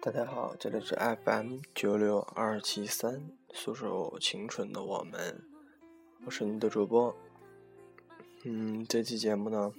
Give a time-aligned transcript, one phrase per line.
[0.00, 5.42] 大家好，这里是 FM 九六二七三，诉说青春的我们，
[6.26, 7.16] 我是你的主播。
[8.44, 9.72] 嗯，这期节目呢，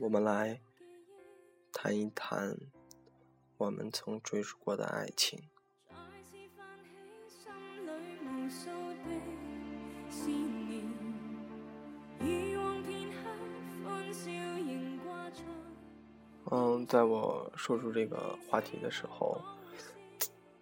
[0.00, 0.60] 我们来
[1.72, 2.56] 谈一谈
[3.58, 5.42] 我们曾追逐过的爱情。
[16.50, 19.40] 嗯，在我说出这个话题的时候，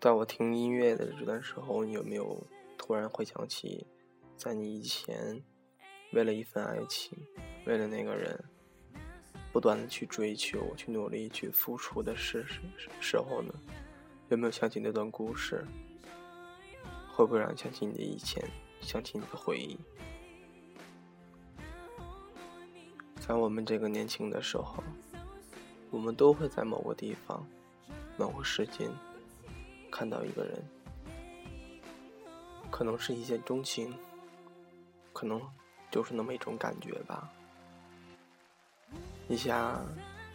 [0.01, 2.43] 在我听音乐的这段时候，你有没有
[2.79, 3.87] 突然回想起，
[4.37, 5.43] 在你以前
[6.13, 7.19] 为了一份爱情，
[7.67, 8.43] 为了那个人，
[9.53, 12.45] 不断的去追求、去努力、去付出的时
[13.01, 13.53] 时候呢？
[14.31, 15.65] 有没有想起那段故事？
[17.13, 18.43] 会不会让你想起你的以前，
[18.81, 19.79] 想起你的回忆？
[23.27, 24.83] 在我们这个年轻的时候。
[25.91, 27.47] 我们都会在某个地方、
[28.19, 28.91] 某个时间
[29.93, 30.61] 看到一个人，
[32.69, 33.95] 可能是一见钟情，
[35.13, 35.41] 可能
[35.93, 37.31] 就是那么一种感觉吧，
[39.29, 39.81] 一下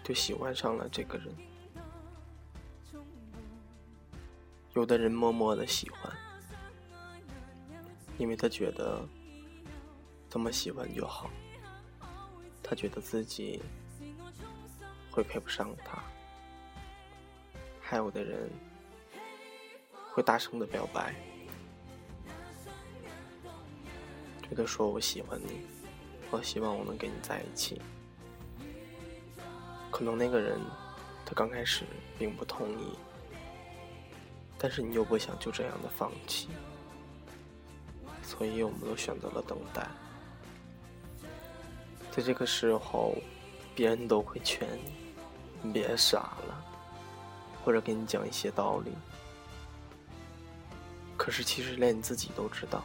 [0.02, 1.28] 就喜欢上了这个人。
[4.76, 6.10] 有的人默默的喜欢，
[8.18, 9.06] 因为他觉得
[10.30, 11.30] 这么喜欢就好，
[12.70, 13.60] 他觉得自己。
[15.12, 16.02] 会配不上他，
[17.82, 18.48] 还有的人
[20.14, 21.14] 会大声的表白，
[24.48, 25.62] 觉得说我喜欢你，
[26.30, 27.82] 我希望我能跟你在一起。
[29.92, 30.58] 可能那个人
[31.26, 31.84] 他刚开始
[32.18, 32.94] 并不同意，
[34.60, 36.50] 但是你又不想就这样的放弃，
[38.22, 39.86] 所以我们都选择了等待。
[42.12, 43.16] 在这个时候。
[43.76, 44.68] 别人都会劝
[45.64, 46.66] 你，别傻了，
[47.64, 48.92] 或者给你讲一些道理。
[51.16, 52.84] 可是其实连你自己都知道，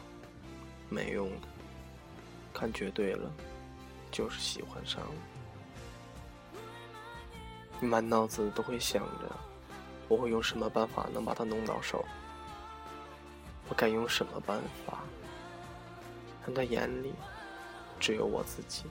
[0.87, 1.47] 没用的。
[2.53, 3.29] 看绝对了，
[4.09, 5.11] 就是喜欢上了。
[7.81, 9.29] 你满脑子都会想着，
[10.07, 12.05] 我会用什么办法能把他弄到手？
[13.67, 15.03] 我该用什么办法，
[16.45, 17.11] 让他眼里
[17.99, 18.85] 只有我自己？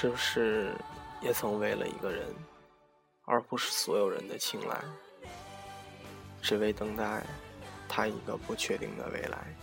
[0.00, 0.72] 是不是
[1.20, 2.24] 也曾为了一个人，
[3.24, 4.80] 而不是所有人的青睐，
[6.40, 7.20] 只为等待
[7.88, 9.56] 他一个不确定的未来？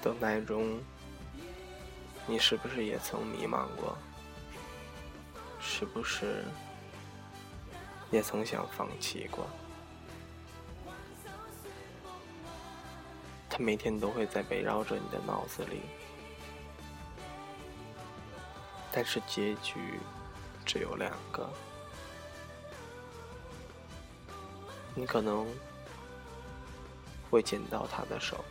[0.00, 0.80] 等待中，
[2.24, 3.98] 你是不是也曾迷茫过？
[5.58, 6.44] 是不是
[8.12, 9.48] 也曾想放弃过？
[13.50, 15.80] 他每天都会在围绕着你的脑子里。
[18.94, 19.98] 但是结局
[20.66, 21.48] 只有两个，
[24.94, 25.46] 你可能
[27.30, 28.44] 会牵到他的手，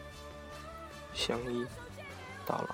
[1.13, 1.63] 相依
[2.43, 2.73] 到老；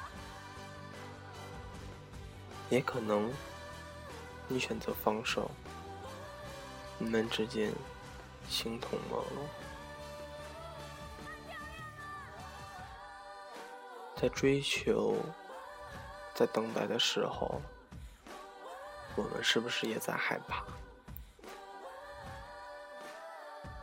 [2.70, 3.30] 也可能
[4.48, 5.52] 你选择放手，
[6.98, 7.74] 你们之间
[8.48, 9.46] 形同陌路，
[14.16, 15.18] 在追求。
[16.38, 17.60] 在等待的时候，
[19.16, 20.64] 我们是不是也在害怕？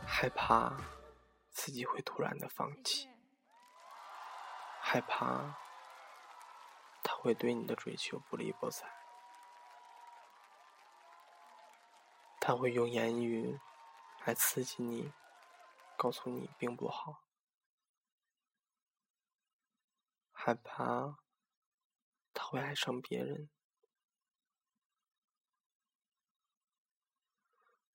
[0.07, 0.71] 害怕
[1.51, 3.09] 自己会突然的放弃，
[4.79, 5.57] 害怕
[7.03, 8.87] 他会对你的追求不理不睬，
[12.39, 13.59] 他会用言语
[14.23, 15.11] 来刺激你，
[15.97, 17.19] 告诉你并不好，
[20.31, 21.17] 害怕。
[22.35, 23.49] 他会爱上别人，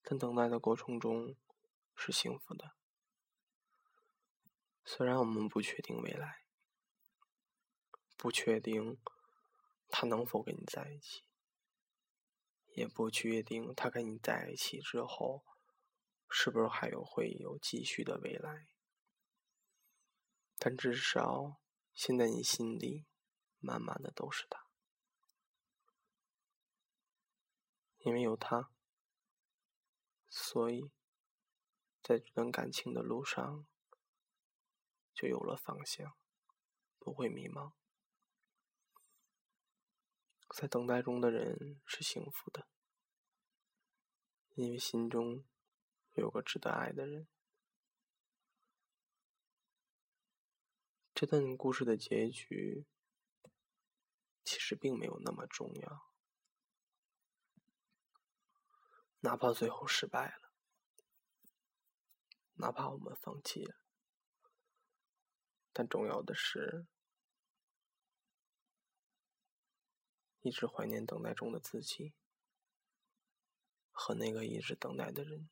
[0.03, 1.37] 但等待的过程中
[1.95, 2.75] 是幸福的。
[4.83, 6.43] 虽然我们不确定未来，
[8.17, 8.99] 不确定
[9.89, 11.23] 他能否跟你在一起，
[12.73, 15.45] 也不确定他跟你在一起之后，
[16.31, 18.69] 是不是还有会有继续的未来。
[20.59, 21.61] 但至少，
[21.93, 23.10] 现在你心里。
[23.61, 24.67] 满满的都是他，
[27.99, 28.71] 因为有他，
[30.29, 30.91] 所以
[32.03, 33.67] 在这段感情的路上
[35.13, 36.17] 就有了方向，
[36.99, 37.73] 不会迷茫。
[40.57, 42.67] 在等待中的人是幸福的，
[44.55, 45.45] 因为心中
[46.15, 47.29] 有个值得爱的人。
[51.15, 52.87] 这段故事的结局
[54.51, 56.11] 其实并没有那么重要，
[59.21, 60.53] 哪怕最后失败了，
[62.55, 63.77] 哪怕我们放弃了，
[65.73, 66.89] 但重要的是。
[70.43, 72.13] 一直怀念等待中的自己，
[73.93, 75.49] 和那个一直等待的人。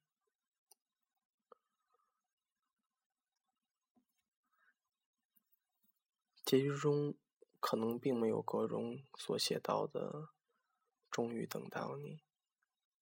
[6.43, 7.19] 结局中
[7.60, 10.31] 可能并没有歌中所写到的
[11.10, 12.22] “终于等到你”，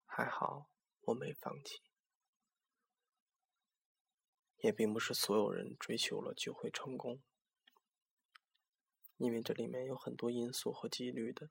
[0.06, 0.70] 还好
[1.02, 1.82] 我没放弃。
[4.58, 7.22] 也并不是所有人追求了就会成功，
[9.18, 11.50] 因为这里面有很多因素和几率的。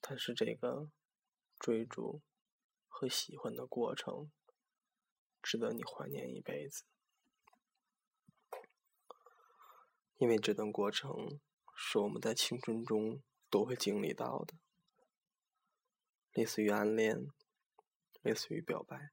[0.00, 0.92] 但是这个
[1.58, 2.22] 追逐
[2.86, 4.30] 和喜欢的过程，
[5.42, 6.84] 值得你怀念一辈子，
[10.18, 11.40] 因为这段过程
[11.74, 14.54] 是我们在青春中都会经历到的，
[16.32, 17.26] 类似于暗恋，
[18.22, 19.10] 类似于表白，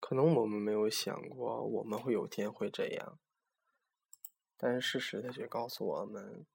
[0.00, 3.18] 可能我们没有想过我们会有天会这样。
[4.56, 6.46] 但是事实，它却告诉我们：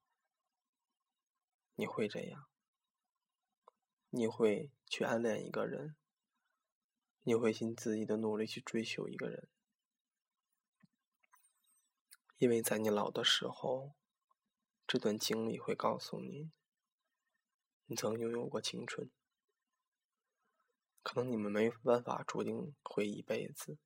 [1.76, 2.46] 你会这样，
[4.10, 5.96] 你会去暗恋一个人，
[7.22, 9.48] 你会尽自己的努力去追求一个人，
[12.38, 13.94] 因为在你老的时候，
[14.86, 16.50] 这段经历会告诉你，
[17.86, 19.10] 你曾拥有过青春。
[21.02, 23.78] 可能你们没办法注定会一辈子，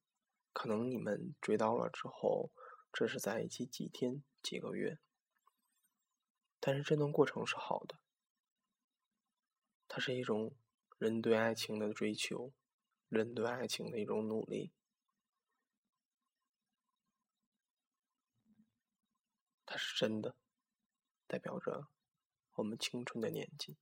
[0.53, 2.51] 可能你们追到了之后。
[2.91, 4.99] 只是在一起几天、几个月，
[6.59, 8.01] 但是这段过程是好的。
[9.87, 10.57] 它是一种
[10.97, 12.51] 人对爱情的追求，
[13.11, 14.73] 人对爱情的一种努力。
[19.79, 20.35] 是真的，
[21.29, 21.87] 代表着
[22.57, 23.79] 我们青春的年纪。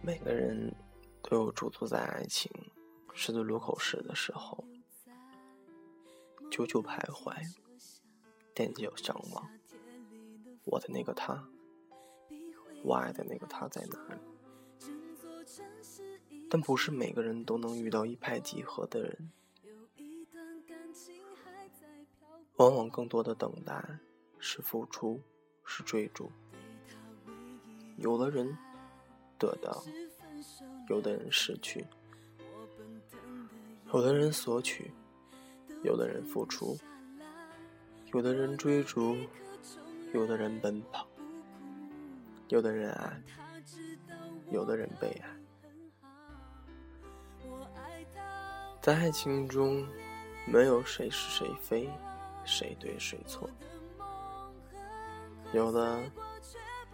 [0.00, 0.74] 每个人
[1.28, 2.50] 都有驻足在爱情
[3.12, 4.64] 十字路口时的时候，
[6.50, 7.34] 久久徘徊，
[8.54, 9.46] 踮脚张望。
[10.64, 11.46] 我的那个他，
[12.82, 14.20] 我爱的那个他在哪里？
[16.48, 19.30] 但不是每个人都能遇到一拍即合的人，
[22.56, 23.98] 往往更多的等待
[24.38, 25.20] 是付出，
[25.62, 26.32] 是追逐。
[27.98, 28.56] 有的人。
[29.40, 29.84] 得到，
[30.88, 31.84] 有的人失去，
[33.92, 34.90] 有的人索取，
[35.82, 36.76] 有的人付出，
[38.12, 39.16] 有的人追逐，
[40.14, 41.06] 有的人奔跑，
[42.48, 43.22] 有的人爱，
[44.50, 45.28] 有的人被爱。
[48.80, 49.86] 在爱情中，
[50.46, 51.90] 没有谁是谁非，
[52.44, 53.48] 谁对谁错，
[55.52, 56.02] 有的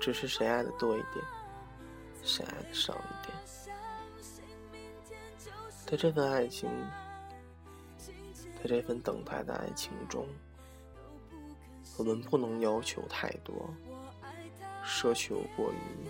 [0.00, 1.25] 只是谁爱的多一点。
[2.25, 3.37] 谁爱的少一点？
[5.87, 6.71] 在这份爱情，
[7.99, 10.26] 在这份等待的爱情中，
[11.99, 13.69] 我们不能要求太多，
[14.85, 16.09] 奢求过于，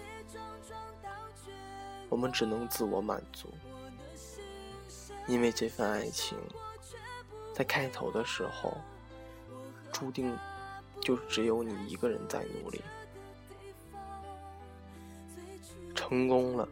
[2.08, 3.52] 我们只能自我满足，
[5.26, 6.38] 因为这份爱情
[7.52, 8.76] 在开头的时候，
[9.92, 10.38] 注定
[11.00, 12.80] 就只有你一个人在努力。
[16.14, 16.68] 成功了，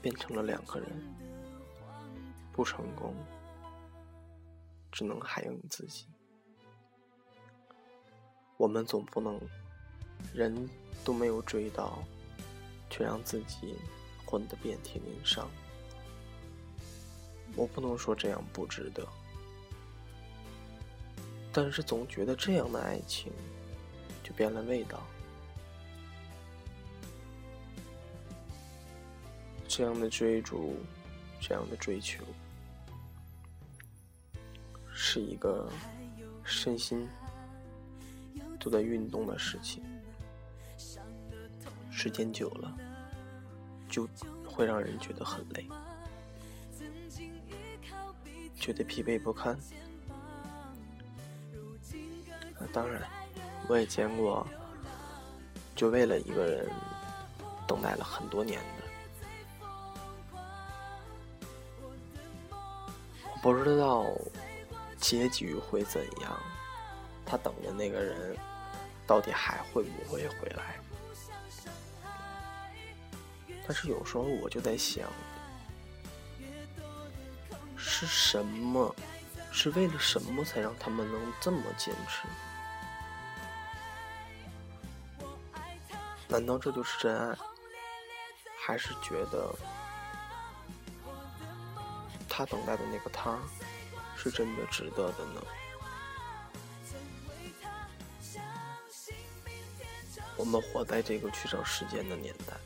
[0.00, 0.88] 变成了两个人；
[2.52, 3.12] 不成功，
[4.92, 6.06] 只能还有你自己。
[8.56, 9.40] 我们总不能
[10.32, 10.70] 人
[11.04, 11.98] 都没有追到，
[12.88, 13.74] 却让自己
[14.24, 15.50] 混得遍体鳞伤。
[17.56, 19.04] 我不能说这样不值得，
[21.52, 23.32] 但是总觉得这样的爱情
[24.22, 25.02] 就变了味道。
[29.74, 30.76] 这样的追逐，
[31.40, 32.22] 这样的追求，
[34.92, 35.66] 是一个
[36.44, 37.08] 身心
[38.60, 39.82] 都在运动的事情。
[41.90, 42.76] 时间久了，
[43.88, 44.06] 就
[44.46, 45.66] 会让人觉得很累。
[48.54, 49.58] 觉得疲惫不堪。
[52.74, 53.02] 当然，
[53.70, 54.46] 我也见过，
[55.74, 56.68] 就为了一个人
[57.66, 58.81] 等待了很多年的。
[63.42, 64.06] 不知道
[64.98, 66.40] 结局会怎样，
[67.26, 68.36] 他等的那个人
[69.04, 70.78] 到底还会不会回来？
[73.66, 75.08] 但是有时候我就在想，
[77.76, 78.94] 是什么？
[79.50, 82.26] 是为了什么才让他们能这么坚持？
[86.28, 87.36] 难道这就是真爱？
[88.56, 89.52] 还是觉得
[92.34, 93.38] 他等待的那个他，
[94.16, 95.42] 是真的值得的呢？
[100.38, 102.56] 我们活在这个去找时间的年代，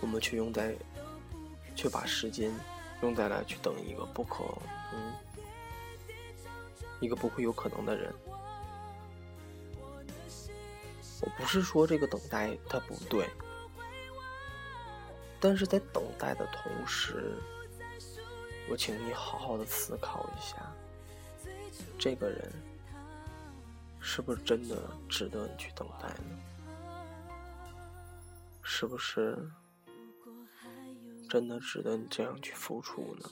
[0.00, 0.72] 我们却用在，
[1.74, 2.52] 却把时间
[3.02, 4.44] 用在了去等一个不可，
[4.94, 5.12] 嗯，
[7.00, 8.14] 一个不会有可能的人。
[11.20, 13.28] 我不是说这个等待它不对，
[15.40, 17.36] 但是在等待的同时，
[18.68, 20.56] 我请你好好的思考一下，
[21.98, 22.52] 这个人
[24.00, 26.38] 是不是真的值得你去等待呢？
[28.62, 29.48] 是不是
[31.28, 33.28] 真的值得你这样去付出呢？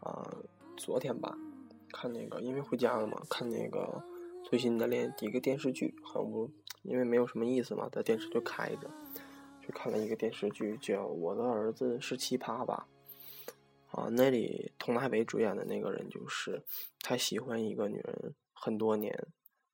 [0.00, 0.26] 啊，
[0.80, 1.36] 昨天吧，
[1.92, 4.02] 看那个，因为回家了嘛，看那个
[4.42, 6.50] 最新的连一个电视剧，很无，
[6.84, 8.90] 因为没有什么意思嘛，在电视就开着，
[9.60, 12.88] 就看了一个电视剧，叫《我的儿子是奇葩》吧。
[13.90, 16.64] 啊，那里佟大为主演的那个人就是
[17.00, 19.28] 他喜欢一个女人很多年，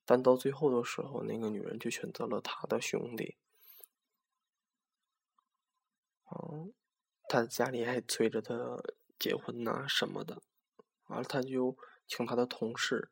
[0.04, 3.36] 但到最后的时候，那个女人就选择了他的兄弟。
[6.32, 6.72] 嗯，
[7.28, 8.76] 他家里还催着他。
[9.18, 10.42] 结婚呐什么的，
[11.06, 13.10] 完了他就请他的同事，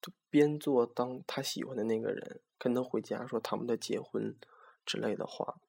[0.00, 4.36] 就编做当他喜欢的那个人，跟他回家说他们的结婚
[4.84, 5.60] 之类的话，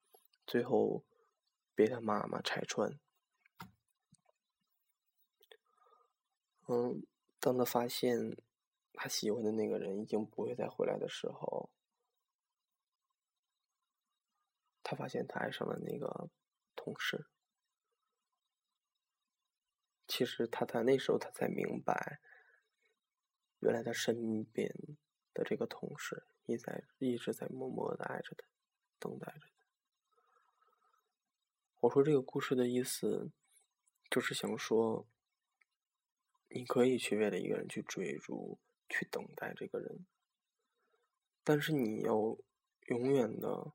[0.46, 1.04] 最后
[1.74, 3.00] 被他妈妈拆穿。
[6.68, 7.04] 嗯，
[7.40, 8.36] 当他发现
[8.94, 11.70] 他喜欢的那个人已经不会再回来的时候，
[14.84, 16.30] 他发现他爱上了那个
[16.76, 17.28] 同事。
[20.08, 22.20] 其实他在那时候，他才明白，
[23.60, 24.74] 原来他身边
[25.34, 28.46] 的这个同事一在一直在默默的爱着他，
[29.00, 29.66] 等待着他。
[31.82, 33.32] 我说这个故事的意思，
[34.10, 35.06] 就是想说，
[36.50, 40.06] 你可以去为了一个人去追逐，去等待这个人，
[41.44, 42.14] 但是你要
[42.88, 43.74] 永远的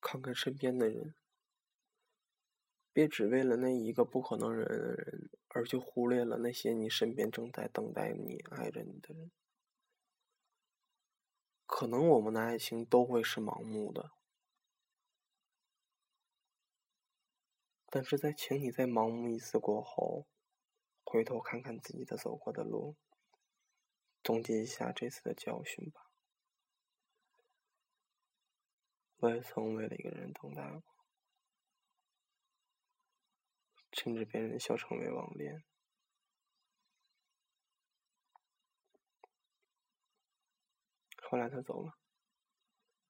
[0.00, 1.14] 看看身边的人。
[2.94, 9.32] 别只为了那一个不可能人而去忽略了那些你身边正在等待你、爱着你的人。
[11.66, 14.12] 可能我们的爱情都会是盲目的，
[17.90, 20.28] 但是在请你在盲目一次过后，
[21.02, 22.94] 回头看看自己的走过的路，
[24.22, 26.12] 总结一下这次的教训吧。
[29.16, 30.93] 我也曾为了一个人等待过。
[33.94, 35.64] 甚至别人笑成为网恋。
[41.22, 41.94] 后来他走了，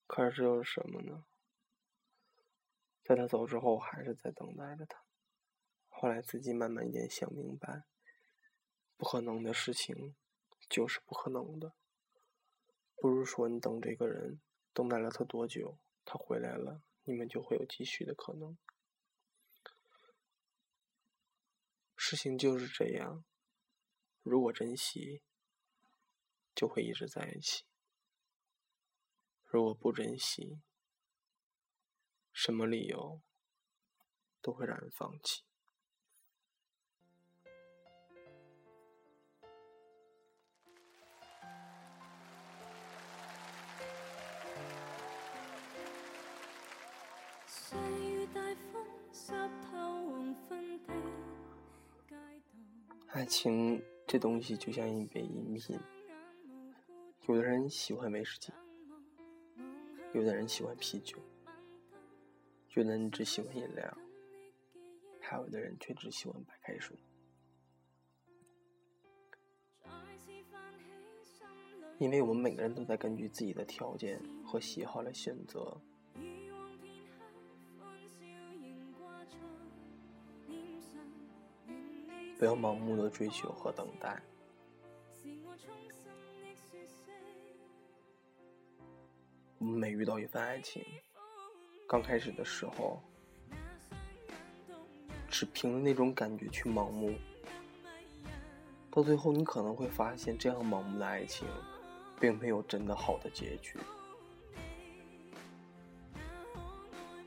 [0.06, 1.24] 可是又是什么呢？
[3.02, 5.02] 在他走之后，还是在等待着他。
[5.88, 7.84] 后来自己慢慢一点想明白，
[8.96, 10.16] 不可能的事情
[10.68, 11.74] 就是不可能的。
[12.96, 14.40] 不如说，你等这个人，
[14.72, 18.56] 等待了他多久，他回来了，你们就会有继续的可能。
[22.14, 23.24] 事情就是这样，
[24.22, 25.20] 如果珍惜，
[26.54, 27.64] 就会一直在一起；
[29.42, 30.60] 如果不珍惜，
[32.32, 33.20] 什么理由
[34.40, 35.42] 都会让人放弃。
[53.14, 55.78] 爱情这东西就像一杯饮品，
[57.28, 58.52] 有的人喜欢威士忌，
[60.12, 61.16] 有的人喜欢啤酒，
[62.74, 63.96] 有的人只喜欢饮料，
[65.20, 66.98] 还有的人却只喜欢白开水。
[71.98, 75.80] 因为我们每个人都在根据自己的条件和喜好来选择。
[82.38, 84.20] 不要盲目的追求和等待。
[89.58, 90.84] 我们每遇到一份爱情，
[91.88, 93.00] 刚开始的时候，
[95.28, 97.14] 只凭着那种感觉去盲目，
[98.90, 101.48] 到最后你可能会发现，这样盲目的爱情，
[102.20, 103.78] 并没有真的好的结局。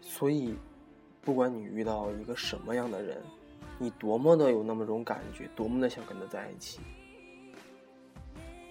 [0.01, 0.55] 所以，
[1.21, 3.23] 不管你遇到一个什么样的人，
[3.79, 6.79] 你多么的有那么种感觉，多么的想跟他在一起，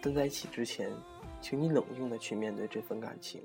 [0.00, 0.90] 但在一起之前。
[1.38, 3.45] 请你冷静的去面对这份感情，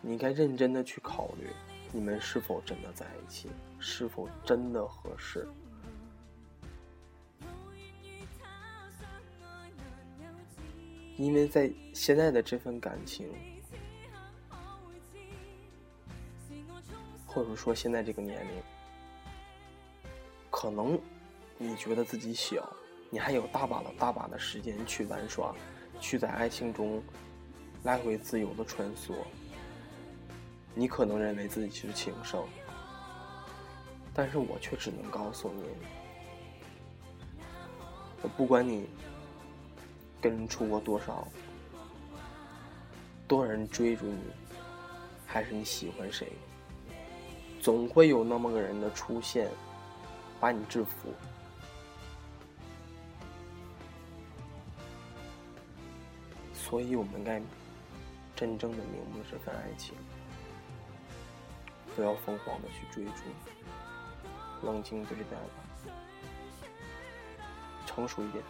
[0.00, 1.48] 你该认真的去考虑，
[1.92, 3.48] 你们是否真的在一起，
[3.80, 5.48] 是否真的合适。
[11.16, 13.28] 因为在现在的这份感情，
[17.32, 18.62] 或者说现在这个年龄，
[20.50, 21.00] 可能
[21.56, 22.68] 你觉得自己小。
[23.08, 25.54] 你还有大把的大把的时间去玩耍，
[26.00, 27.02] 去在爱情中
[27.82, 29.14] 来回自由的穿梭。
[30.74, 32.42] 你可能认为自己是情圣，
[34.14, 35.64] 但是我却只能告诉你，
[38.22, 38.88] 我不管你
[40.20, 41.28] 跟人处过多少，
[43.28, 44.22] 多少人追逐你，
[45.26, 46.32] 还是你喜欢谁，
[47.62, 49.48] 总会有那么个人的出现，
[50.40, 51.14] 把你制服。
[56.52, 57.40] 所以，我们该
[58.34, 59.94] 真正的明目这份爱情，
[61.94, 63.22] 不要疯狂的去追逐，
[64.66, 65.94] 冷静对待吧，
[67.86, 68.42] 成熟一点，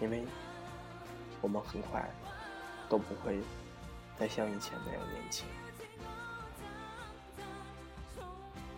[0.00, 0.22] 因为
[1.40, 2.06] 我们很快
[2.90, 3.40] 都不会
[4.18, 5.46] 再像以前那样年轻。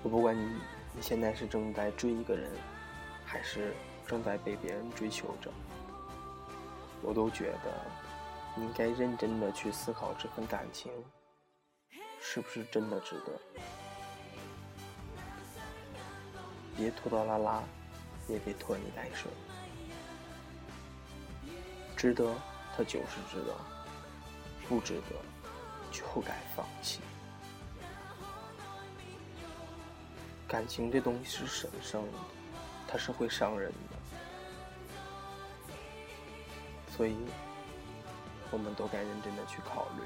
[0.04, 0.60] 我不管你
[0.92, 2.52] 你现在是正在追一个人，
[3.24, 3.74] 还是
[4.06, 5.50] 正在被别人追求着。
[7.00, 7.72] 我都觉得，
[8.54, 10.92] 你应该认真的去思考这份感情，
[12.20, 13.32] 是不是真的值得？
[16.76, 17.62] 别拖拖拉拉，
[18.28, 19.30] 也别拖泥带水。
[21.96, 22.30] 值得，
[22.76, 23.54] 它就是值得；
[24.68, 25.16] 不值得，
[25.90, 27.00] 就该放弃。
[30.46, 32.18] 感情这东西是神圣的，
[32.86, 33.96] 它是会伤人的。
[36.96, 37.16] 所以，
[38.50, 40.02] 我们都该认真的去考虑，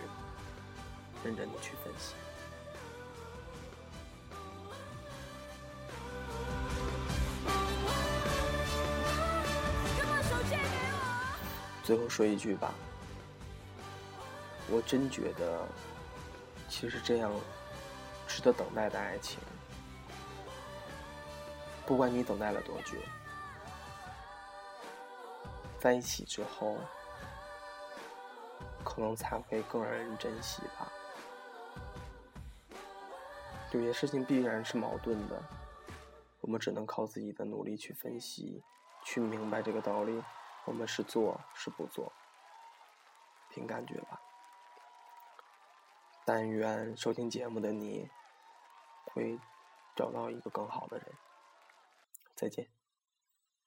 [1.22, 2.14] 认真的去分析。
[11.84, 12.72] 最后说一句吧，
[14.70, 15.66] 我真觉得，
[16.68, 17.30] 其实这样
[18.26, 19.38] 值得等待的爱情，
[21.88, 22.98] 不管你等待了多久。
[25.78, 26.76] 在一起之后，
[28.84, 30.92] 可能才会更让人珍惜吧。
[33.72, 35.42] 有些事情必然是矛盾的，
[36.42, 38.62] 我们只能靠自己的努力去分析，
[39.02, 40.22] 去明白这个道理。
[40.66, 42.12] 我们是做是不做，
[43.48, 44.20] 凭感觉吧。
[46.26, 48.06] 但愿收听节目的你，
[49.06, 49.40] 会
[49.96, 51.06] 找到一个更好的人。
[52.38, 52.77] 再见。